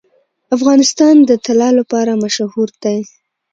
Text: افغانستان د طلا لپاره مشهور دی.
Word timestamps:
افغانستان 0.55 1.15
د 1.29 1.31
طلا 1.45 1.69
لپاره 1.79 2.11
مشهور 2.23 2.69
دی. 2.83 2.99